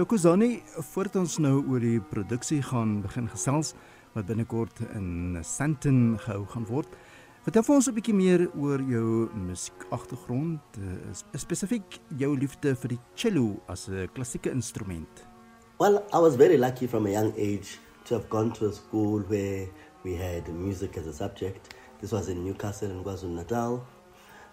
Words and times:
Tokozani, 0.00 0.62
voordat 0.94 1.18
ons 1.20 1.34
nou 1.44 1.58
oor 1.68 1.82
die 1.84 1.98
produksie 2.00 2.62
gaan 2.64 3.02
begin 3.04 3.26
gesels 3.28 3.74
wat 4.14 4.24
binnekort 4.30 4.78
in 4.94 5.36
Sandton 5.44 6.14
gehou 6.22 6.46
gaan 6.54 6.64
word. 6.70 6.88
Vertel 7.44 7.66
vir 7.66 7.74
ons 7.74 7.88
'n 7.88 7.94
bietjie 7.98 8.14
meer 8.16 8.46
oor 8.56 8.80
jou 8.80 9.28
musiekagtergrond, 9.36 10.60
uh, 10.78 11.12
spesifiek 11.36 12.00
jou 12.16 12.32
liefde 12.32 12.74
vir 12.74 12.88
die 12.88 13.00
cello 13.14 13.60
as 13.68 13.88
'n 13.88 14.08
klassieke 14.14 14.50
instrument. 14.50 15.26
Well, 15.78 16.02
I 16.14 16.18
was 16.18 16.34
very 16.34 16.56
lucky 16.56 16.86
from 16.86 17.04
a 17.04 17.10
young 17.10 17.34
age 17.36 17.78
to 18.06 18.14
have 18.14 18.30
gone 18.30 18.52
to 18.52 18.68
a 18.68 18.72
school 18.72 19.20
where 19.28 19.68
we 20.02 20.16
had 20.16 20.48
music 20.48 20.96
as 20.96 21.06
a 21.06 21.12
subject. 21.12 21.74
This 22.00 22.12
was 22.12 22.28
in 22.28 22.42
Newcastle 22.42 22.90
in 22.90 23.04
KwaZulu-Natal. 23.04 23.84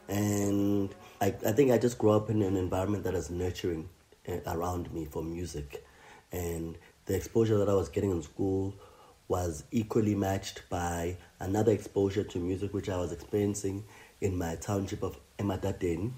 And 0.09 0.93
I, 1.21 1.27
I 1.45 1.53
think 1.53 1.71
I 1.71 1.77
just 1.77 1.97
grew 1.97 2.11
up 2.11 2.29
in 2.29 2.41
an 2.41 2.57
environment 2.57 3.05
that 3.05 3.13
was 3.13 3.29
nurturing 3.29 3.87
Uh, 4.27 4.39
around 4.47 4.93
me 4.93 5.05
for 5.05 5.23
music. 5.23 5.85
And 6.33 6.77
the 7.05 7.15
exposure 7.15 7.57
that 7.59 7.69
I 7.69 7.73
was 7.73 7.87
getting 7.87 8.11
in 8.11 8.21
school 8.21 8.75
was 9.29 9.63
equally 9.71 10.15
matched 10.15 10.63
by 10.69 11.15
another 11.39 11.71
exposure 11.71 12.23
to 12.23 12.37
music 12.37 12.73
which 12.73 12.89
I 12.89 12.97
was 12.97 13.13
experiencing 13.13 13.85
in 14.19 14.37
my 14.37 14.55
township 14.55 15.01
of 15.01 15.17
Emadadeni. 15.39 16.11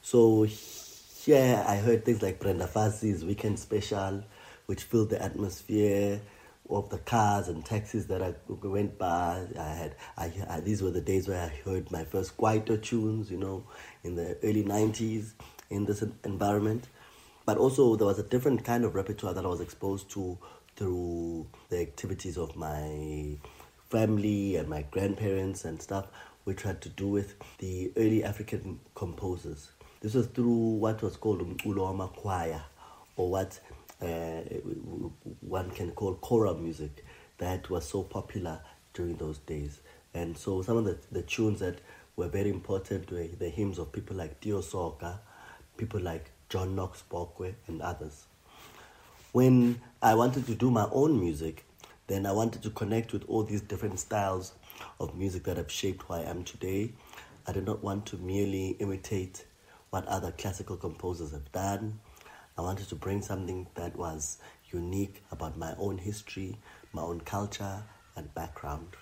So 0.00 0.44
here 0.44 1.62
I 1.66 1.76
heard 1.76 2.06
things 2.06 2.22
like 2.22 2.40
Brenda 2.40 2.66
Fassie's 2.66 3.22
Weekend 3.22 3.58
Special, 3.58 4.24
which 4.64 4.84
filled 4.84 5.10
the 5.10 5.22
atmosphere 5.22 6.22
of 6.70 6.88
the 6.88 6.98
cars 6.98 7.48
and 7.48 7.64
taxis 7.64 8.06
that 8.06 8.22
I 8.22 8.34
went 8.48 8.96
by. 8.96 9.46
I 9.58 9.68
had 9.68 9.94
I, 10.16 10.32
I, 10.48 10.60
these 10.60 10.82
were 10.82 10.90
the 10.90 11.02
days 11.02 11.28
where 11.28 11.42
I 11.42 11.68
heard 11.68 11.90
my 11.90 12.04
first 12.04 12.38
Kwaito 12.38 12.82
tunes, 12.82 13.30
you 13.30 13.36
know, 13.36 13.64
in 14.04 14.16
the 14.16 14.38
early 14.42 14.64
90s 14.64 15.32
in 15.68 15.84
this 15.84 16.02
environment. 16.24 16.86
But 17.46 17.58
also 17.58 17.96
there 17.96 18.06
was 18.06 18.18
a 18.18 18.24
different 18.24 18.64
kind 18.64 18.84
of 18.84 18.94
repertoire 18.94 19.32
that 19.32 19.44
I 19.44 19.48
was 19.48 19.60
exposed 19.60 20.10
to 20.10 20.36
through 20.76 21.46
the 21.70 21.80
activities 21.80 22.36
of 22.36 22.54
my 22.56 23.38
family 23.88 24.56
and 24.56 24.68
my 24.68 24.82
grandparents 24.90 25.64
and 25.64 25.80
stuff, 25.80 26.06
which 26.44 26.62
had 26.62 26.82
to 26.82 26.88
do 26.88 27.06
with 27.06 27.34
the 27.58 27.92
early 27.96 28.24
African 28.24 28.80
composers. 28.94 29.70
This 30.00 30.14
was 30.14 30.26
through 30.26 30.74
what 30.76 31.02
was 31.02 31.16
called 31.16 31.40
Umuloma 31.40 32.12
choir, 32.12 32.62
or 33.16 33.30
what 33.30 33.58
uh, 34.02 34.40
one 35.40 35.70
can 35.70 35.92
call 35.92 36.14
choral 36.16 36.56
music, 36.56 37.04
that 37.38 37.70
was 37.70 37.88
so 37.88 38.02
popular 38.02 38.60
during 38.92 39.16
those 39.16 39.38
days. 39.38 39.80
And 40.14 40.36
so 40.36 40.62
some 40.62 40.76
of 40.76 40.84
the, 40.84 40.98
the 41.12 41.22
tunes 41.22 41.60
that 41.60 41.78
were 42.16 42.28
very 42.28 42.50
important 42.50 43.10
were 43.10 43.26
the 43.38 43.48
hymns 43.48 43.78
of 43.78 43.92
people 43.92 44.16
like 44.16 44.40
Tiyo 44.40 44.62
Soga, 44.62 45.20
people 45.76 46.00
like 46.00 46.30
John 46.48 46.74
Knox 46.76 47.02
Bokwe, 47.10 47.54
and 47.66 47.82
others. 47.82 48.26
When 49.32 49.80
I 50.00 50.14
wanted 50.14 50.46
to 50.46 50.54
do 50.54 50.70
my 50.70 50.88
own 50.92 51.18
music, 51.18 51.64
then 52.06 52.24
I 52.26 52.32
wanted 52.32 52.62
to 52.62 52.70
connect 52.70 53.12
with 53.12 53.24
all 53.28 53.42
these 53.42 53.60
different 53.60 53.98
styles 53.98 54.52
of 55.00 55.16
music 55.16 55.44
that 55.44 55.56
have 55.56 55.70
shaped 55.70 56.02
who 56.04 56.14
I 56.14 56.20
am 56.22 56.44
today. 56.44 56.92
I 57.46 57.52
did 57.52 57.66
not 57.66 57.82
want 57.82 58.06
to 58.06 58.16
merely 58.16 58.76
imitate 58.78 59.44
what 59.90 60.06
other 60.06 60.32
classical 60.32 60.76
composers 60.76 61.32
have 61.32 61.50
done. 61.52 62.00
I 62.56 62.62
wanted 62.62 62.88
to 62.88 62.94
bring 62.94 63.22
something 63.22 63.66
that 63.74 63.96
was 63.96 64.38
unique 64.72 65.22
about 65.30 65.58
my 65.58 65.74
own 65.78 65.98
history, 65.98 66.56
my 66.92 67.02
own 67.02 67.20
culture 67.20 67.82
and 68.16 68.32
background. 68.34 68.96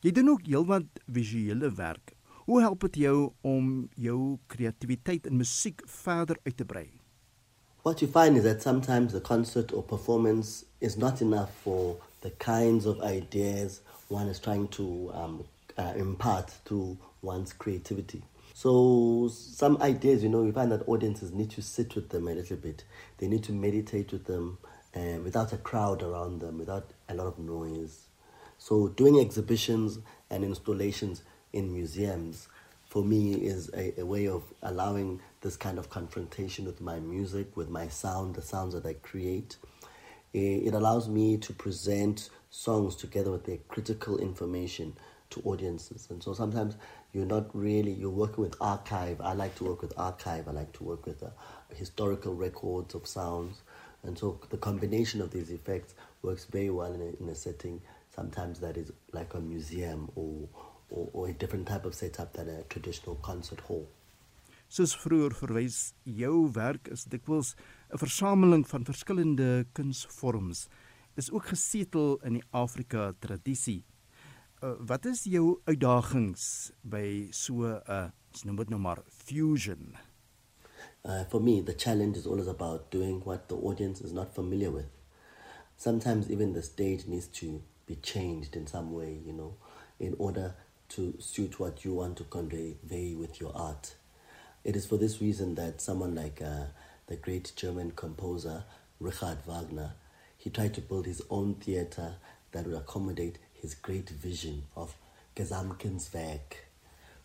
Jy 0.00 0.12
doen 0.14 0.28
ook 0.30 0.44
heelwat 0.46 1.00
visuele 1.10 1.72
werk. 1.74 2.12
Hoe 2.48 2.60
help 2.60 2.80
dit 2.80 2.94
jou 2.96 3.32
om 3.40 3.88
jou 3.94 4.38
kreatiwiteit 4.46 5.26
in 5.28 5.36
musiek 5.36 5.82
verder 5.84 6.38
uit 6.42 6.56
te 6.56 6.64
brei? 6.64 6.86
What 7.82 8.00
you 8.00 8.08
find 8.12 8.36
is 8.36 8.42
that 8.42 8.62
sometimes 8.62 9.12
the 9.12 9.20
concert 9.20 9.72
or 9.72 9.82
performance 9.82 10.64
is 10.80 10.96
not 10.96 11.20
enough 11.20 11.50
for 11.62 11.96
the 12.20 12.30
kinds 12.30 12.86
of 12.86 13.02
ideas 13.02 13.82
one 14.08 14.30
is 14.30 14.40
trying 14.40 14.66
to 14.68 15.10
um, 15.12 15.44
uh, 15.76 15.92
impart 15.96 16.50
through 16.64 16.96
one's 17.20 17.52
creativity. 17.52 18.22
So 18.54 19.28
some 19.30 19.76
ideas, 19.82 20.22
you 20.22 20.30
know, 20.30 20.42
you 20.42 20.52
find 20.52 20.72
that 20.72 20.88
audiences 20.88 21.32
need 21.32 21.50
to 21.50 21.60
sit 21.60 21.94
with 21.94 22.08
them 22.08 22.28
a 22.28 22.32
little 22.32 22.56
bit. 22.56 22.82
They 23.18 23.28
need 23.28 23.44
to 23.44 23.52
meditate 23.52 24.10
with 24.10 24.24
them 24.24 24.56
uh, 24.96 25.20
without 25.22 25.52
a 25.52 25.58
crowd 25.58 26.02
around 26.02 26.40
them, 26.40 26.56
without 26.56 26.94
a 27.10 27.14
lot 27.14 27.26
of 27.26 27.38
noise. 27.38 28.08
So 28.56 28.88
doing 28.88 29.20
exhibitions 29.20 29.98
and 30.30 30.44
installations 30.44 31.22
in 31.58 31.72
museums 31.72 32.48
for 32.88 33.04
me 33.04 33.34
is 33.34 33.70
a, 33.74 34.00
a 34.00 34.06
way 34.06 34.28
of 34.28 34.42
allowing 34.62 35.20
this 35.42 35.56
kind 35.56 35.78
of 35.78 35.90
confrontation 35.90 36.64
with 36.64 36.80
my 36.80 36.98
music, 36.98 37.56
with 37.56 37.68
my 37.68 37.88
sound, 37.88 38.34
the 38.34 38.42
sounds 38.42 38.72
that 38.74 38.86
I 38.86 38.94
create. 38.94 39.56
It 40.32 40.72
allows 40.72 41.08
me 41.08 41.36
to 41.38 41.52
present 41.52 42.30
songs 42.50 42.96
together 42.96 43.30
with 43.30 43.44
their 43.44 43.58
critical 43.68 44.18
information 44.18 44.94
to 45.30 45.42
audiences. 45.44 46.06
And 46.10 46.22
so 46.22 46.32
sometimes 46.32 46.76
you're 47.12 47.26
not 47.26 47.54
really, 47.54 47.92
you're 47.92 48.10
working 48.10 48.44
with 48.44 48.56
archive. 48.60 49.20
I 49.20 49.34
like 49.34 49.54
to 49.56 49.64
work 49.64 49.82
with 49.82 49.92
archive. 49.98 50.48
I 50.48 50.52
like 50.52 50.72
to 50.74 50.84
work 50.84 51.04
with 51.04 51.22
uh, 51.22 51.28
historical 51.74 52.34
records 52.34 52.94
of 52.94 53.06
sounds. 53.06 53.62
And 54.02 54.18
so 54.18 54.40
the 54.48 54.56
combination 54.56 55.20
of 55.20 55.30
these 55.30 55.50
effects 55.50 55.94
works 56.22 56.44
very 56.44 56.70
well 56.70 56.92
in 56.92 57.00
a, 57.02 57.22
in 57.22 57.28
a 57.28 57.34
setting 57.34 57.82
sometimes 58.14 58.58
that 58.60 58.76
is 58.76 58.92
like 59.12 59.34
a 59.34 59.40
museum 59.40 60.10
or, 60.16 60.48
or, 60.98 61.08
or 61.12 61.28
a 61.28 61.32
different 61.32 61.68
type 61.68 61.86
of 61.88 61.94
setup 61.94 62.32
than 62.32 62.48
a 62.48 62.62
traditional 62.74 63.16
concert 63.22 63.60
hall. 63.68 63.86
Soos 64.68 64.92
vroeër 65.00 65.32
verwys, 65.32 65.76
jou 66.04 66.50
werk 66.52 66.90
is 66.92 67.06
dikwels 67.08 67.54
'n 67.92 67.98
versameling 68.02 68.66
van 68.68 68.84
verskillende 68.84 69.64
kunsvorms. 69.72 70.68
Dis 71.16 71.30
ook 71.32 71.46
gesetel 71.54 72.18
in 72.22 72.34
die 72.40 72.44
Afrika 72.50 73.12
tradisie. 73.18 73.84
Uh, 74.62 74.74
wat 74.90 75.06
is 75.06 75.24
jou 75.24 75.60
uitdagings 75.64 76.72
by 76.82 77.28
so 77.30 77.64
'n 77.64 77.80
uh, 77.88 78.10
ons 78.32 78.44
noem 78.44 78.56
dit 78.56 78.68
nou 78.68 78.80
maar 78.80 79.02
fusion? 79.08 79.96
Uh, 81.04 81.24
for 81.28 81.40
me, 81.40 81.62
the 81.62 81.74
challenge 81.74 82.18
is 82.18 82.26
always 82.26 82.48
about 82.48 82.90
doing 82.90 83.24
what 83.24 83.48
the 83.48 83.56
audience 83.56 84.04
is 84.04 84.12
not 84.12 84.34
familiar 84.34 84.70
with. 84.70 84.90
Sometimes 85.76 86.28
even 86.28 86.52
the 86.52 86.62
stage 86.62 87.06
needs 87.06 87.28
to 87.28 87.62
be 87.86 87.96
changed 88.02 88.56
in 88.56 88.66
some 88.66 88.92
way, 88.92 89.20
you 89.24 89.32
know, 89.32 89.54
in 89.98 90.14
order 90.18 90.54
to 90.90 91.14
suit 91.18 91.60
what 91.60 91.84
you 91.84 91.94
want 91.94 92.16
to 92.16 92.24
convey 92.24 92.74
with 93.14 93.40
your 93.40 93.52
art. 93.54 93.94
It 94.64 94.76
is 94.76 94.86
for 94.86 94.96
this 94.96 95.20
reason 95.20 95.54
that 95.56 95.80
someone 95.80 96.14
like 96.14 96.40
uh, 96.42 96.64
the 97.06 97.16
great 97.16 97.52
German 97.56 97.92
composer 97.92 98.64
Richard 99.00 99.38
Wagner, 99.46 99.92
he 100.36 100.50
tried 100.50 100.74
to 100.74 100.80
build 100.80 101.06
his 101.06 101.22
own 101.30 101.54
theater 101.54 102.14
that 102.52 102.66
would 102.66 102.76
accommodate 102.76 103.38
his 103.52 103.74
great 103.74 104.08
vision 104.08 104.64
of 104.76 104.94
Gesamtkunstwerk, 105.36 106.54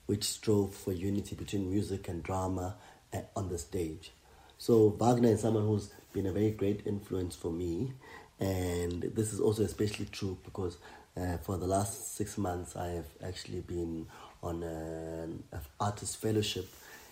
which 0.06 0.23
strove 0.23 0.73
for 0.73 0.91
unity 0.91 1.35
between 1.35 1.69
music 1.69 2.07
and 2.07 2.22
drama 2.23 2.75
uh, 3.13 3.22
on 3.35 3.50
the 3.50 3.57
stage. 3.57 4.12
So 4.57 4.90
Wagner 4.90 5.29
is 5.29 5.41
someone 5.41 5.66
who's 5.66 5.90
been 6.13 6.25
a 6.28 6.31
very 6.31 6.52
great 6.52 6.85
influence 6.85 7.35
for 7.35 7.52
me, 7.52 7.94
and 8.40 9.03
this 9.16 9.34
is 9.34 9.40
also 9.40 9.63
especially 9.63 10.06
true 10.06 10.38
because 10.44 10.78
uh, 11.16 11.38
for 11.38 11.57
the 11.57 11.68
last 11.68 12.16
six 12.16 12.38
months 12.38 12.75
I 12.75 12.88
have 12.90 13.06
actually 13.24 13.62
been 13.62 14.07
on 14.41 14.63
an 14.63 15.44
artist 15.79 16.18
fellowship 16.18 16.68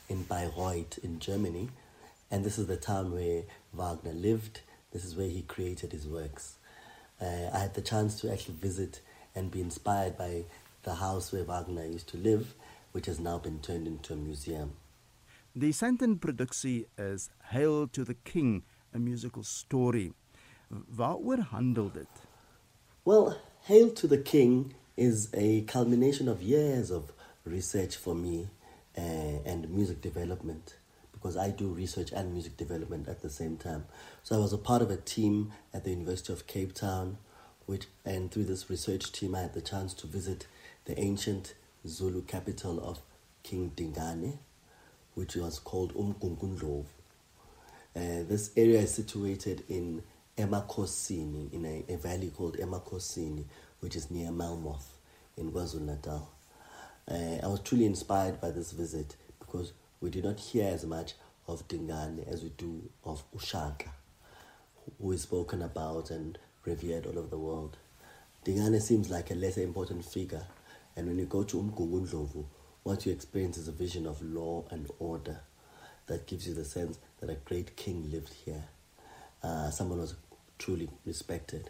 in 0.09 0.23
Bayreuth 0.25 0.97
in 1.03 1.19
Germany. 1.19 1.69
And 2.29 2.43
this 2.43 2.57
is 2.57 2.67
the 2.67 2.77
town 2.77 3.13
where 3.13 3.43
Wagner 3.73 4.13
lived. 4.13 4.61
This 4.91 5.05
is 5.05 5.15
where 5.15 5.29
he 5.29 5.41
created 5.43 5.91
his 5.91 6.07
works. 6.07 6.55
Uh, 7.21 7.49
I 7.53 7.59
had 7.59 7.73
the 7.73 7.81
chance 7.81 8.19
to 8.21 8.31
actually 8.31 8.55
visit 8.55 9.01
and 9.35 9.51
be 9.51 9.61
inspired 9.61 10.17
by 10.17 10.43
the 10.83 10.95
house 10.95 11.31
where 11.31 11.43
Wagner 11.43 11.85
used 11.85 12.07
to 12.09 12.17
live, 12.17 12.53
which 12.91 13.05
has 13.05 13.19
now 13.19 13.37
been 13.37 13.59
turned 13.59 13.87
into 13.87 14.13
a 14.13 14.15
museum. 14.15 14.73
The 15.55 15.71
Sandton 15.71 16.19
produksie 16.19 16.85
is 16.97 17.29
Hail 17.51 17.87
to 17.87 18.03
the 18.03 18.15
King, 18.15 18.63
a 18.93 18.99
musical 18.99 19.43
story. 19.43 20.13
Waaroor 20.97 21.49
handel 21.51 21.89
dit? 21.89 22.07
Well, 23.03 23.37
Hail 23.65 23.91
to 23.91 24.07
the 24.07 24.17
King 24.17 24.73
is 24.97 25.29
a 25.35 25.61
culmination 25.61 26.27
of 26.27 26.41
years 26.41 26.89
of 26.89 27.11
research 27.45 27.95
for 27.95 28.15
me 28.15 28.47
uh, 28.97 29.01
and 29.45 29.69
music 29.69 30.01
development 30.01 30.77
because 31.11 31.37
I 31.37 31.51
do 31.51 31.67
research 31.67 32.11
and 32.11 32.33
music 32.33 32.57
development 32.57 33.07
at 33.07 33.21
the 33.21 33.29
same 33.29 33.57
time. 33.57 33.85
So 34.23 34.35
I 34.35 34.39
was 34.39 34.51
a 34.51 34.57
part 34.57 34.81
of 34.81 34.89
a 34.89 34.97
team 34.97 35.53
at 35.75 35.83
the 35.83 35.91
University 35.91 36.33
of 36.33 36.47
Cape 36.47 36.73
Town, 36.73 37.19
which 37.67 37.85
and 38.03 38.31
through 38.31 38.45
this 38.45 38.67
research 38.67 39.11
team 39.11 39.35
I 39.35 39.41
had 39.41 39.53
the 39.53 39.61
chance 39.61 39.93
to 39.93 40.07
visit 40.07 40.47
the 40.85 40.99
ancient 40.99 41.53
Zulu 41.87 42.23
capital 42.23 42.83
of 42.83 42.99
King 43.43 43.73
Dingane, 43.75 44.39
which 45.13 45.35
was 45.35 45.59
called 45.59 45.93
Umgungundlovu. 45.93 46.85
Uh, 47.95 48.25
this 48.27 48.49
area 48.57 48.79
is 48.79 48.91
situated 48.91 49.63
in 49.69 50.01
Emakosini, 50.37 51.51
in 51.53 51.65
a, 51.65 51.93
a 51.93 51.97
valley 51.97 52.31
called 52.35 52.57
Emakosini, 52.57 53.43
which 53.79 53.95
is 53.95 54.09
near 54.09 54.29
Melmoth 54.29 54.97
in 55.37 55.51
KwaZulu 55.51 55.81
Natal. 55.81 56.29
Uh, 57.09 57.37
I 57.43 57.47
was 57.47 57.61
truly 57.61 57.85
inspired 57.85 58.39
by 58.39 58.51
this 58.51 58.71
visit 58.71 59.15
because 59.39 59.73
we 59.99 60.09
did 60.09 60.23
not 60.23 60.39
hear 60.39 60.67
as 60.71 60.85
much 60.85 61.13
of 61.47 61.67
Dingane 61.67 62.27
as 62.31 62.43
we 62.43 62.49
do 62.49 62.89
of 63.03 63.23
Ushaka, 63.35 63.89
who 65.01 65.11
is 65.11 65.23
spoken 65.23 65.61
about 65.61 66.11
and 66.11 66.37
revered 66.65 67.05
all 67.05 67.17
over 67.17 67.27
the 67.27 67.37
world. 67.37 67.77
Dingane 68.45 68.81
seems 68.81 69.09
like 69.09 69.31
a 69.31 69.35
lesser 69.35 69.61
important 69.61 70.05
figure, 70.05 70.45
and 70.95 71.07
when 71.07 71.19
you 71.19 71.25
go 71.25 71.43
to 71.43 71.57
Umgungundlovu, 71.57 72.45
what 72.83 73.05
you 73.05 73.11
experience 73.11 73.57
is 73.57 73.67
a 73.67 73.71
vision 73.71 74.07
of 74.07 74.21
law 74.21 74.63
and 74.71 74.89
order 74.99 75.41
that 76.07 76.25
gives 76.25 76.47
you 76.47 76.53
the 76.53 76.65
sense 76.65 76.97
that 77.19 77.29
a 77.29 77.35
great 77.35 77.75
king 77.75 78.09
lived 78.09 78.33
here. 78.45 78.63
Uh, 79.43 79.69
someone 79.69 79.99
was 79.99 80.15
truly 80.57 80.89
respected. 81.05 81.69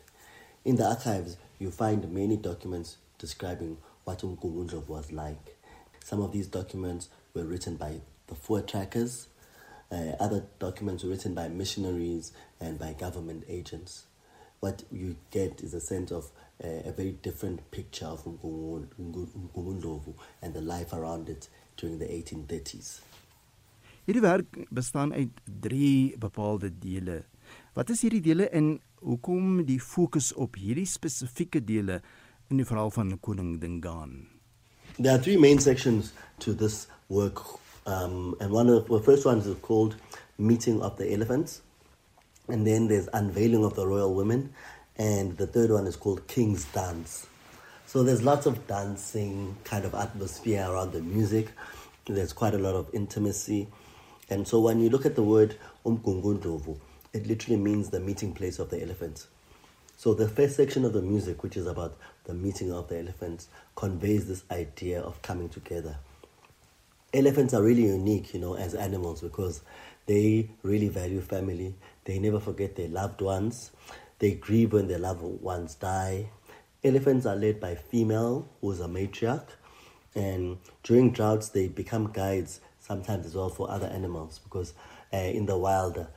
In 0.65 0.75
the 0.75 0.85
archives, 0.85 1.38
you 1.59 1.71
find 1.71 2.12
many 2.12 2.38
documents 2.38 2.97
describing 3.18 3.77
what 4.03 4.19
Umgungundlovu 4.19 4.88
was 4.88 5.12
like. 5.12 5.57
Some 6.03 6.21
of 6.21 6.31
these 6.31 6.47
documents 6.47 7.09
were 7.33 7.44
written 7.44 7.75
by 7.77 8.01
the 8.27 8.35
Voortrekkers. 8.35 9.27
Uh, 9.91 10.15
other 10.19 10.44
documents 10.59 11.03
were 11.03 11.12
written 11.12 11.33
by 11.33 11.47
missionaries 11.50 12.31
and 12.59 12.79
by 12.79 12.94
government 12.94 13.44
agents. 13.47 14.06
What 14.59 14.83
you 14.91 15.15
get 15.31 15.62
is 15.62 15.74
a 15.74 15.79
sense 15.79 16.12
of 16.12 16.31
uh, 16.63 16.67
a 16.85 16.91
very 16.91 17.13
different 17.13 17.71
picture 17.71 18.06
of 18.06 18.24
Umgungundlovu 18.25 20.13
and 20.41 20.53
the 20.53 20.62
life 20.62 20.94
around 20.94 21.29
it 21.29 21.50
during 21.77 21.97
the 22.00 22.06
1830s. 22.06 23.01
Hierdie 24.06 24.21
werk 24.21 24.65
bestaan 24.69 25.13
uit 25.13 25.29
3 25.59 26.15
bepaalde 26.17 26.71
dele. 26.79 27.24
Wat 27.74 27.89
is 27.89 28.01
hierdie 28.01 28.21
dele 28.21 28.50
en 28.50 28.80
hoekom 29.00 29.63
die 29.65 29.80
fokus 29.80 30.33
op 30.33 30.57
hierdie 30.59 30.86
spesifieke 30.86 31.62
dele 31.63 32.01
in 32.51 32.59
die 32.59 32.68
verhaal 32.68 32.92
van 32.92 33.15
koning 33.19 33.59
Dingaan? 33.62 34.27
There 35.00 35.13
are 35.13 35.21
three 35.24 35.38
main 35.38 35.59
sections 35.59 36.12
to 36.39 36.53
this 36.53 36.88
work, 37.07 37.39
um, 37.88 38.36
and 38.39 38.51
one 38.51 38.69
of 38.69 38.88
the 38.88 39.00
first 39.00 39.25
ones 39.25 39.48
is 39.48 39.56
called 39.62 39.95
"Meeting 40.38 40.81
of 40.81 40.98
the 40.98 41.13
Elephants," 41.13 41.62
and 42.48 42.68
then 42.68 42.88
there's 42.88 43.07
"Unveiling 43.13 43.63
of 43.63 43.75
the 43.75 43.88
Royal 43.88 44.13
Women," 44.13 44.53
and 44.98 45.38
the 45.38 45.48
third 45.48 45.71
one 45.71 45.88
is 45.88 45.95
called 45.95 46.27
"King's 46.27 46.65
Dance." 46.74 47.25
So 47.88 48.03
there's 48.03 48.21
lots 48.21 48.45
of 48.45 48.68
dancing 48.68 49.56
kind 49.63 49.86
of 49.86 49.95
atmosphere 49.95 50.68
around 50.69 50.92
the 50.92 51.01
music. 51.01 51.51
There's 52.06 52.33
quite 52.33 52.53
a 52.53 52.57
lot 52.57 52.75
of 52.75 52.88
intimacy, 52.94 53.68
and 54.30 54.48
so 54.48 54.59
when 54.59 54.80
you 54.80 54.89
look 54.89 55.06
at 55.06 55.15
the 55.15 55.24
word 55.24 55.56
umgungundlovu, 55.86 56.77
it 57.13 57.27
literally 57.27 57.57
means 57.57 57.89
the 57.89 57.99
meeting 57.99 58.33
place 58.33 58.59
of 58.59 58.69
the 58.69 58.81
elephants. 58.81 59.27
So 59.97 60.13
the 60.13 60.27
first 60.27 60.55
section 60.55 60.85
of 60.85 60.93
the 60.93 61.01
music, 61.01 61.43
which 61.43 61.57
is 61.57 61.67
about 61.67 61.97
the 62.23 62.33
meeting 62.33 62.71
of 62.71 62.87
the 62.87 62.99
elephants, 62.99 63.47
conveys 63.75 64.27
this 64.27 64.43
idea 64.49 65.01
of 65.01 65.21
coming 65.21 65.49
together. 65.49 65.97
Elephants 67.13 67.53
are 67.53 67.61
really 67.61 67.85
unique, 67.85 68.33
you 68.33 68.39
know, 68.39 68.55
as 68.55 68.73
animals 68.73 69.21
because 69.21 69.61
they 70.05 70.49
really 70.63 70.87
value 70.87 71.21
family. 71.21 71.75
They 72.05 72.17
never 72.19 72.39
forget 72.39 72.75
their 72.75 72.87
loved 72.87 73.21
ones. 73.21 73.71
They 74.19 74.31
grieve 74.31 74.73
when 74.73 74.87
their 74.87 74.97
loved 74.97 75.21
ones 75.21 75.75
die. 75.75 76.29
Elephants 76.83 77.25
are 77.25 77.35
led 77.35 77.59
by 77.59 77.75
female, 77.75 78.47
who 78.59 78.71
is 78.71 78.79
a 78.79 78.87
matriarch, 78.87 79.47
and 80.15 80.57
during 80.83 81.11
droughts 81.11 81.49
they 81.49 81.67
become 81.67 82.11
guides 82.11 82.59
sometimes 82.79 83.25
as 83.25 83.35
well 83.35 83.49
for 83.49 83.69
other 83.69 83.87
animals 83.87 84.39
because 84.39 84.73
uh, 85.13 85.17
in 85.17 85.45
the 85.45 85.57
wild 85.57 86.07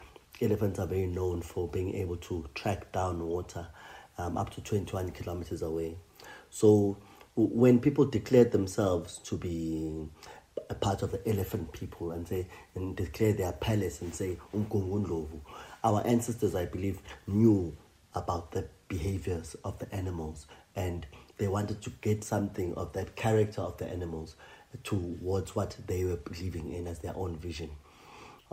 elephants 0.40 0.78
are 0.78 0.86
very 0.86 1.06
known 1.06 1.42
for 1.42 1.68
being 1.68 1.94
able 1.94 2.16
to 2.16 2.48
track 2.54 2.92
down 2.92 3.24
water 3.26 3.66
um, 4.18 4.36
up 4.36 4.50
to 4.50 4.60
21 4.60 5.10
kilometers 5.10 5.62
away. 5.62 5.96
So 6.50 6.96
when 7.36 7.80
people 7.80 8.04
declare 8.04 8.44
themselves 8.44 9.18
to 9.24 9.36
be 9.36 10.08
a 10.70 10.74
part 10.74 11.02
of 11.02 11.10
the 11.10 11.28
elephant 11.28 11.72
people 11.72 12.12
and 12.12 12.26
say 12.26 12.46
and 12.74 12.96
declare 12.96 13.32
their 13.32 13.52
palace 13.52 14.00
and 14.00 14.14
say 14.14 14.38
our 15.82 16.06
ancestors, 16.06 16.54
I 16.54 16.66
believe, 16.66 17.00
knew 17.26 17.76
about 18.14 18.52
the 18.52 18.68
behaviors 18.88 19.56
of 19.64 19.78
the 19.78 19.92
animals 19.92 20.46
and 20.76 21.06
they 21.36 21.48
wanted 21.48 21.82
to 21.82 21.90
get 22.00 22.22
something 22.22 22.74
of 22.74 22.92
that 22.92 23.16
character 23.16 23.60
of 23.60 23.76
the 23.78 23.86
animals 23.86 24.36
towards 24.84 25.56
what 25.56 25.76
they 25.86 26.04
were 26.04 26.16
believing 26.16 26.72
in 26.72 26.86
as 26.86 27.00
their 27.00 27.16
own 27.16 27.36
vision 27.36 27.70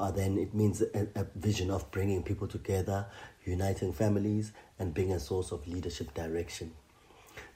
uh, 0.01 0.09
then 0.09 0.39
it 0.39 0.51
means 0.55 0.81
a, 0.81 1.07
a 1.13 1.27
vision 1.35 1.69
of 1.69 1.89
bringing 1.91 2.23
people 2.23 2.47
together, 2.47 3.05
uniting 3.45 3.93
families, 3.93 4.51
and 4.79 4.95
being 4.95 5.11
a 5.11 5.19
source 5.19 5.51
of 5.51 5.67
leadership 5.67 6.11
direction. 6.15 6.71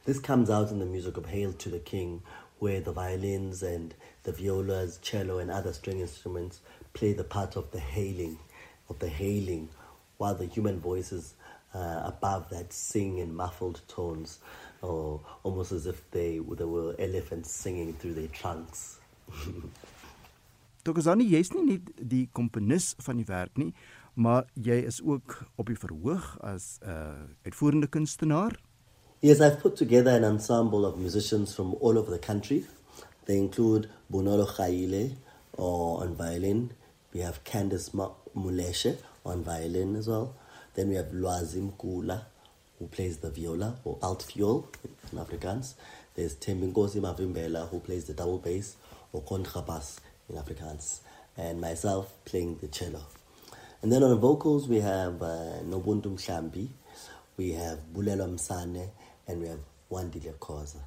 This 0.05 0.19
comes 0.19 0.51
out 0.51 0.69
in 0.69 0.77
the 0.77 0.85
music 0.85 1.17
of 1.17 1.25
Hail 1.25 1.53
to 1.53 1.69
the 1.69 1.79
King, 1.79 2.21
where 2.59 2.79
the 2.81 2.91
violins 2.91 3.63
and 3.63 3.95
the 4.21 4.31
violas, 4.31 4.99
cello, 5.01 5.39
and 5.39 5.49
other 5.49 5.73
string 5.73 6.01
instruments 6.01 6.59
play 6.93 7.13
the 7.13 7.23
part 7.23 7.55
of 7.55 7.71
the 7.71 7.79
hailing, 7.79 8.37
of 8.89 8.99
the 8.99 9.09
hailing, 9.09 9.67
while 10.17 10.35
the 10.35 10.45
human 10.45 10.79
voices 10.79 11.33
uh, 11.73 12.03
above 12.05 12.47
that 12.51 12.71
sing 12.71 13.17
in 13.17 13.35
muffled 13.35 13.81
tones, 13.87 14.37
or 14.83 15.19
almost 15.41 15.71
as 15.71 15.87
if 15.87 16.11
they, 16.11 16.37
they 16.37 16.63
were 16.63 16.95
elephants 16.99 17.49
singing 17.49 17.93
through 17.93 18.13
their 18.13 18.27
trunks. 18.27 18.99
Tokozani, 20.85 21.25
jy's 21.25 21.49
nie 21.55 21.63
net 21.65 21.87
die 21.97 22.27
komponis 22.37 22.91
van 23.01 23.17
die 23.17 23.25
werk 23.25 23.55
nie, 23.57 23.71
maar 24.13 24.45
jy 24.53 24.75
is 24.85 24.99
ook 25.01 25.39
op 25.57 25.71
die 25.71 25.79
verhoog 25.81 26.27
as 26.45 26.77
'n 26.81 26.89
uh, 26.89 27.47
uitvoerende 27.47 27.87
kunstenaar. 27.87 28.53
Yes, 29.19 29.39
I've 29.39 29.57
put 29.61 29.75
together 29.75 30.13
an 30.13 30.23
ensemble 30.23 30.85
of 30.85 30.97
musicians 30.97 31.55
from 31.55 31.73
all 31.81 31.97
over 31.97 32.11
the 32.11 32.19
country. 32.19 32.65
They 33.25 33.37
include 33.37 33.89
Bonolo 34.11 34.45
Khaile 34.45 35.15
on 35.57 36.15
violin. 36.15 36.69
We 37.13 37.21
have 37.21 37.43
Candice 37.43 37.89
Muleshe 38.35 38.97
on 39.23 39.43
violin 39.43 39.95
as 39.95 40.07
well. 40.07 40.35
Then 40.75 40.89
we 40.89 40.95
have 40.95 41.11
Luazim 41.11 41.71
Kula, 41.79 42.25
who 42.77 42.87
plays 42.87 43.17
the 43.17 43.31
viola 43.31 43.75
or 43.83 43.97
alt 44.03 44.23
viol 44.31 44.67
in 45.11 45.17
Afrikaans. 45.17 45.73
There's 46.13 46.35
Tembinkosi 46.35 46.99
Mavimbela, 47.01 47.69
who 47.69 47.79
plays 47.79 48.05
the 48.05 48.13
double 48.13 48.37
bass 48.37 48.75
or 49.11 49.23
contrabass 49.23 49.97
in 50.29 50.35
Afrikaans, 50.35 50.99
and 51.37 51.59
myself 51.59 52.13
playing 52.25 52.57
the 52.61 52.67
cello. 52.67 53.01
And 53.81 53.91
then 53.91 54.03
on 54.03 54.09
the 54.09 54.15
vocals, 54.15 54.67
we 54.67 54.79
have 54.79 55.21
uh, 55.21 55.61
Nobuntu 55.63 56.15
Mhlambi, 56.15 56.69
we 57.37 57.51
have 57.51 57.79
Bulelo 57.93 58.27
Msane, 58.27 58.89
and 59.27 59.41
we 59.41 59.47
have 59.47 59.59
Wandile 59.91 60.33
Koza. 60.39 60.81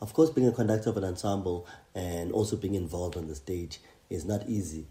Of 0.00 0.12
course, 0.12 0.30
being 0.30 0.48
a 0.48 0.52
conductor 0.52 0.90
of 0.90 0.96
an 0.98 1.04
ensemble 1.04 1.66
and 1.94 2.32
also 2.32 2.56
being 2.56 2.74
involved 2.74 3.16
on 3.16 3.28
the 3.28 3.34
stage 3.34 3.80
is 4.10 4.24
not 4.24 4.46
easy. 4.48 4.86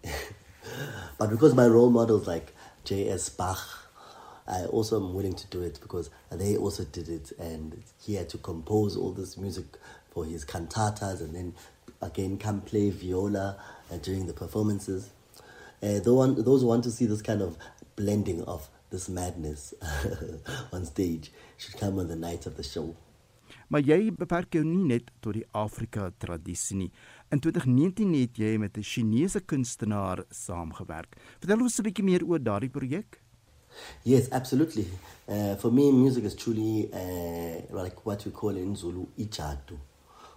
but 1.19 1.29
because 1.29 1.53
my 1.53 1.67
role 1.67 1.89
models 1.89 2.25
like 2.25 2.55
J.S. 2.83 3.29
Bach, 3.29 3.91
I 4.47 4.65
also 4.65 4.97
am 4.97 5.13
willing 5.13 5.35
to 5.35 5.47
do 5.47 5.61
it 5.61 5.79
because 5.81 6.09
they 6.31 6.57
also 6.57 6.83
did 6.83 7.09
it 7.09 7.31
and 7.39 7.81
he 8.01 8.15
had 8.15 8.29
to 8.29 8.37
compose 8.37 8.97
all 8.97 9.11
this 9.11 9.37
music 9.37 9.65
for 10.11 10.25
his 10.25 10.43
cantatas 10.43 11.21
and 11.21 11.35
then 11.35 11.53
again 12.03 12.37
come 12.37 12.61
play 12.61 12.89
viola 12.89 13.57
uh, 13.91 13.97
during 13.97 14.27
the 14.27 14.33
performances. 14.33 15.09
Uh, 15.81 15.99
one, 16.05 16.35
those 16.43 16.61
who 16.61 16.67
want 16.67 16.83
to 16.83 16.91
see 16.91 17.05
this 17.05 17.21
kind 17.21 17.41
of 17.41 17.57
blending 17.95 18.43
of 18.43 18.69
this 18.89 19.09
madness 19.09 19.73
on 20.73 20.85
stage 20.85 21.31
should 21.57 21.77
come 21.77 21.99
on 21.99 22.07
the 22.07 22.15
night 22.15 22.45
of 22.45 22.55
the 22.55 22.63
show. 22.63 22.95
Maar 23.67 23.81
jy 23.81 24.11
beperk 24.13 24.53
jou 24.53 24.61
nie 24.65 24.83
net 24.85 25.07
tot 25.23 25.33
die 25.33 25.45
Afrika 25.57 26.11
tradisie 26.21 26.77
nie. 26.77 26.89
In 27.33 27.41
2019 27.41 28.13
het 28.19 28.37
jy 28.37 28.57
met 28.61 28.77
'n 28.77 28.83
Chinese 28.83 29.39
kunstenaar 29.41 30.25
saamgewerk. 30.29 31.17
Vertel 31.39 31.61
ons 31.61 31.79
'n 31.79 31.83
bietjie 31.83 32.05
meer 32.05 32.23
oor 32.25 32.39
daardie 32.39 32.69
projek. 32.69 33.21
Yes, 34.03 34.29
absolutely. 34.29 34.87
Uh, 35.27 35.55
for 35.55 35.71
me, 35.71 35.91
music 35.91 36.23
is 36.23 36.35
truly 36.35 36.89
uh, 36.93 37.61
like 37.71 38.05
what 38.05 38.23
we 38.25 38.31
call 38.31 38.55
in 38.55 38.75
Zulu 38.75 39.07
ichatu. 39.17 39.77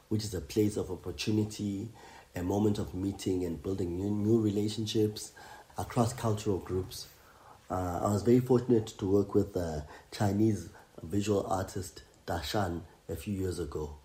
Which 0.09 0.25
is 0.25 0.35
a 0.35 0.41
place 0.41 0.77
of 0.77 0.91
opportunity, 0.91 1.89
a 2.35 2.43
moment 2.43 2.79
of 2.79 2.95
meeting 2.95 3.45
and 3.45 3.63
building 3.63 3.97
new, 3.97 4.11
new 4.11 4.41
relationships 4.41 5.33
across 5.79 6.13
cultural 6.13 6.59
groups. 6.59 7.07
Uh, 7.71 8.01
I 8.03 8.13
was 8.13 8.23
very 8.23 8.41
fortunate 8.41 8.87
to 8.99 9.11
work 9.11 9.35
with 9.35 9.57
a 9.57 9.87
Chinese 10.13 10.69
visual 11.03 11.47
artist 11.49 12.03
Dashan 12.27 12.83
a 13.09 13.17
few 13.17 13.35
years 13.35 13.59
ago. 13.59 13.97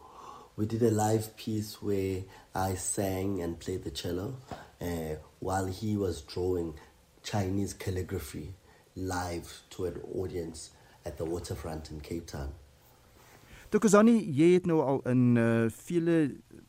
We 0.55 0.65
did 0.65 0.83
a 0.83 0.91
live 0.91 1.35
piece 1.37 1.81
where 1.81 2.23
I 2.53 2.75
sang 2.75 3.41
and 3.41 3.59
played 3.59 3.83
the 3.83 3.91
cello 3.91 4.35
uh, 4.81 5.15
while 5.39 5.65
he 5.65 5.95
was 5.95 6.21
drawing 6.21 6.75
Chinese 7.23 7.73
calligraphy 7.73 8.53
live 8.95 9.61
to 9.71 9.85
an 9.85 10.01
audience 10.13 10.71
at 11.05 11.17
the 11.17 11.25
waterfront 11.25 11.91
in 11.91 12.01
Cape 12.01 12.27
Town. 12.27 12.53
Tokozani, 13.71 14.17
jy 14.35 14.49
het 14.57 14.65
nou 14.67 14.81
al 14.83 14.97
in 15.07 15.37
uh, 15.39 15.69
vele 15.71 16.15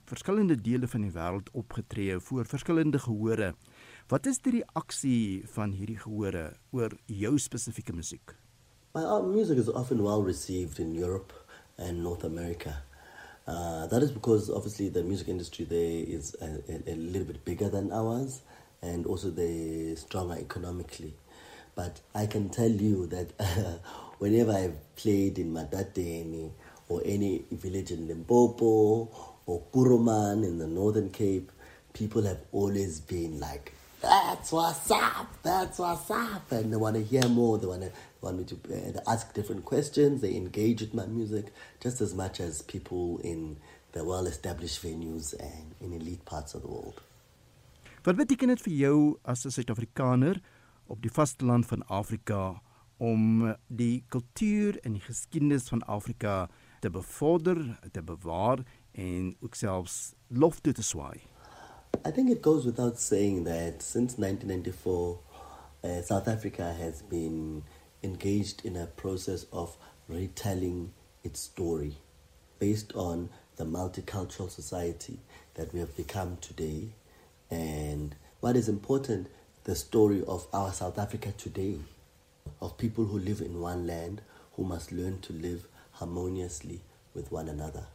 verskillende 0.06 0.54
dele 0.54 0.86
van 0.86 1.02
die 1.02 1.10
wêreld 1.10 1.48
opgetree 1.58 2.20
voor 2.22 2.46
verskillende 2.46 3.00
gehore. 3.02 3.48
Wat 4.12 4.28
is 4.30 4.38
die 4.38 4.52
reaksie 4.60 5.42
van 5.56 5.74
hierdie 5.74 5.98
gehore 5.98 6.44
oor 6.70 6.94
jou 7.10 7.32
spesifieke 7.42 7.90
musiek? 7.90 8.36
My 8.94 9.02
music 9.26 9.58
is 9.58 9.66
often 9.66 10.04
well 10.06 10.22
received 10.22 10.78
in 10.78 10.94
Europe 10.94 11.34
and 11.76 12.04
North 12.06 12.22
America. 12.22 12.84
Uh, 13.48 13.88
that 13.88 14.02
is 14.02 14.12
because 14.14 14.48
obviously 14.48 14.88
the 14.88 15.02
music 15.02 15.26
industry 15.26 15.64
there 15.64 16.06
is 16.06 16.36
a, 16.40 16.54
a, 16.70 16.92
a 16.92 16.94
little 16.94 17.26
bit 17.26 17.44
bigger 17.44 17.68
than 17.68 17.90
ours, 17.90 18.42
and 18.80 19.06
also 19.06 19.28
they're 19.28 19.96
stronger 19.96 20.38
economically. 20.38 21.14
But 21.74 21.98
I 22.14 22.26
can 22.26 22.48
tell 22.48 22.70
you 22.70 23.08
that 23.08 23.32
uh, 23.40 23.78
whenever 24.18 24.52
I've 24.52 24.78
played 24.94 25.40
in 25.40 25.52
Madadeni 25.52 26.52
or 26.92 27.02
any 27.04 27.44
village 27.50 27.90
in 27.90 28.06
Limpopo 28.06 29.08
or 29.46 29.62
Kuruman 29.72 30.44
in 30.44 30.58
the 30.58 30.66
Northern 30.66 31.10
Cape, 31.10 31.50
people 31.92 32.22
have 32.22 32.40
always 32.52 33.00
been 33.00 33.40
like, 33.40 33.72
that's 34.00 34.52
what's 34.52 34.90
up, 34.90 35.28
that's 35.42 35.78
what's 35.78 36.10
up. 36.10 36.50
And 36.52 36.72
they 36.72 36.76
want 36.76 36.96
to 36.96 37.02
hear 37.02 37.26
more, 37.28 37.58
they 37.58 37.66
want 37.66 37.82
to 37.82 37.92
want 38.20 38.38
me 38.38 38.44
to 38.44 38.56
uh, 38.70 39.10
ask 39.10 39.34
different 39.34 39.64
questions, 39.64 40.20
they 40.20 40.34
engage 40.36 40.80
with 40.80 40.94
my 40.94 41.06
music 41.06 41.52
just 41.80 42.00
as 42.00 42.14
much 42.14 42.40
as 42.40 42.62
people 42.62 43.20
in 43.24 43.56
the 43.92 44.04
well 44.04 44.26
established 44.26 44.82
venues 44.82 45.34
and 45.40 45.74
in 45.80 45.92
elite 45.92 46.24
parts 46.24 46.54
of 46.54 46.62
the 46.62 46.68
world. 46.68 47.00
Wat 48.02 48.16
beteken 48.18 48.50
dit 48.50 48.62
vir 48.62 48.74
jou 48.74 48.98
as 49.22 49.44
'n 49.46 49.50
Suid-Afrikaner 49.50 50.40
op 50.86 51.02
die 51.02 51.10
vasteland 51.10 51.66
van 51.66 51.86
Afrika 51.86 52.62
om 52.98 53.54
die 53.66 54.04
kultuur 54.08 54.78
en 54.82 54.92
die 54.92 55.02
geskiedenis 55.02 55.68
van 55.70 55.82
Afrika 55.86 56.48
te 56.82 56.90
bevorder, 56.90 57.78
te 57.92 58.02
bewaar 58.02 58.58
en 58.92 59.36
ook 59.40 59.54
selfs 59.54 60.12
lof 60.26 60.60
toe 60.60 60.72
te 60.72 60.82
swaai? 60.82 61.20
I 62.06 62.10
think 62.10 62.30
it 62.30 62.42
goes 62.42 62.64
without 62.64 62.98
saying 62.98 63.44
that 63.44 63.82
since 63.82 64.16
1994 64.18 65.18
uh, 65.84 66.02
South 66.02 66.26
Africa 66.26 66.72
has 66.72 67.02
been 67.02 67.62
engaged 68.02 68.64
in 68.64 68.76
a 68.76 68.86
process 68.86 69.46
of 69.52 69.76
retelling 70.08 70.92
its 71.22 71.40
story 71.40 71.98
based 72.58 72.92
on 72.96 73.28
the 73.56 73.64
multicultural 73.64 74.50
society 74.50 75.20
that 75.54 75.72
we 75.72 75.78
have 75.78 75.96
become 75.96 76.36
today 76.40 76.88
and 77.48 78.16
what 78.40 78.56
is 78.56 78.68
important 78.68 79.28
the 79.64 79.76
story 79.76 80.24
of 80.26 80.48
our 80.52 80.72
South 80.72 80.98
Africa 80.98 81.32
today 81.38 81.78
of 82.60 82.76
people 82.76 83.04
who 83.04 83.20
live 83.20 83.40
in 83.40 83.60
one 83.60 83.86
land 83.86 84.20
who 84.56 84.64
must 84.64 84.90
learn 84.90 85.20
to 85.20 85.32
live 85.32 85.68
harmoniously 86.02 86.80
with 87.14 87.32
one 87.32 87.48
another. 87.48 87.86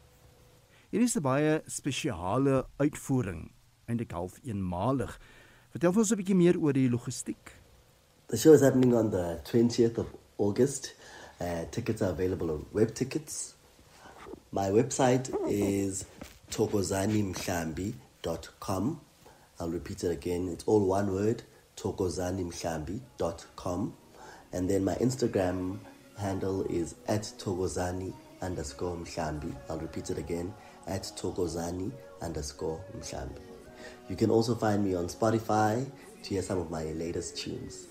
Hier 0.92 1.02
is 1.02 1.18
'n 1.18 1.22
baie 1.22 1.62
spesiale 1.68 2.66
uitvoering, 2.80 3.52
eintlik 3.88 4.12
half 4.12 4.40
eenmalig. 4.44 5.20
Vertel 5.72 5.98
ons 5.98 6.12
'n 6.12 6.18
bietjie 6.18 6.36
meer 6.36 6.58
oor 6.58 6.74
die 6.74 6.90
logistiek. 6.90 7.52
The 8.28 8.38
show 8.38 8.54
is 8.54 8.62
happening 8.62 8.94
on 8.94 9.10
the 9.12 9.40
20th 9.44 9.98
of 9.98 10.08
August. 10.38 10.96
Uh, 11.40 11.66
tickets 11.72 12.02
are 12.02 12.12
available 12.12 12.52
on 12.52 12.66
web 12.74 12.94
tickets. 12.94 13.56
My 14.52 14.70
website 14.72 15.30
is 15.50 16.06
thokozanimhlambi.com. 16.52 19.02
I'll 19.60 19.70
repeat 19.70 20.04
it 20.04 20.12
again. 20.12 20.48
It's 20.50 20.64
all 20.66 20.86
one 20.86 21.14
word, 21.14 21.44
thokozanimhlambi.com. 21.76 23.94
And 24.54 24.70
then 24.70 24.84
my 24.84 24.96
Instagram 24.96 25.80
handle 26.18 26.64
is 26.64 26.96
at 27.08 27.22
togozani 27.38 28.14
underscore 28.42 28.96
mhlambi. 28.96 29.56
I'll 29.70 29.80
repeat 29.80 30.10
it 30.10 30.18
again, 30.18 30.54
at 30.88 31.04
togozani 31.04 31.92
underscore 32.22 32.82
mhlambi. 32.98 33.42
You 34.10 34.16
can 34.16 34.30
also 34.30 34.56
find 34.56 34.84
me 34.84 34.96
on 34.96 35.08
Spotify 35.08 35.90
to 36.24 36.30
hear 36.30 36.42
some 36.42 36.60
of 36.60 36.72
my 36.72 36.84
latest 36.86 37.38
tunes. 37.38 37.88